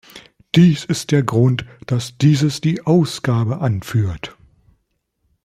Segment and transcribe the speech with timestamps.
[0.55, 4.35] Dies ist der Grund, dass dieses die Ausgabe anführt.